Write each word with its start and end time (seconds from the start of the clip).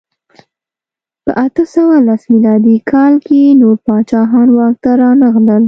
په 1.23 1.31
اته 1.45 1.63
سوه 1.73 1.95
لس 2.07 2.21
میلادي 2.31 2.75
کال 2.91 3.13
کې 3.25 3.41
نور 3.61 3.75
پاچاهان 3.85 4.47
واک 4.57 4.75
ته 4.83 4.91
رانغلل. 5.01 5.59